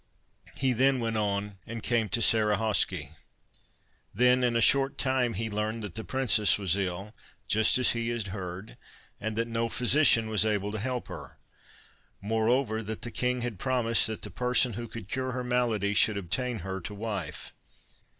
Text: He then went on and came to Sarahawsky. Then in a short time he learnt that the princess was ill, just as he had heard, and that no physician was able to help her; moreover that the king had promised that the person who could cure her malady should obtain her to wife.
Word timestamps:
He 0.55 0.73
then 0.73 0.99
went 0.99 1.15
on 1.15 1.59
and 1.67 1.83
came 1.83 2.09
to 2.09 2.23
Sarahawsky. 2.23 3.11
Then 4.15 4.43
in 4.43 4.55
a 4.55 4.59
short 4.59 4.97
time 4.97 5.35
he 5.35 5.47
learnt 5.47 5.83
that 5.83 5.93
the 5.93 6.03
princess 6.03 6.57
was 6.57 6.75
ill, 6.75 7.13
just 7.47 7.77
as 7.77 7.91
he 7.91 8.09
had 8.09 8.29
heard, 8.29 8.77
and 9.19 9.35
that 9.35 9.47
no 9.47 9.69
physician 9.69 10.27
was 10.27 10.43
able 10.43 10.71
to 10.71 10.79
help 10.79 11.07
her; 11.07 11.37
moreover 12.19 12.81
that 12.81 13.03
the 13.03 13.11
king 13.11 13.41
had 13.41 13.59
promised 13.59 14.07
that 14.07 14.23
the 14.23 14.31
person 14.31 14.73
who 14.73 14.87
could 14.87 15.07
cure 15.07 15.33
her 15.33 15.43
malady 15.43 15.93
should 15.93 16.17
obtain 16.17 16.61
her 16.65 16.81
to 16.81 16.95
wife. 16.95 17.53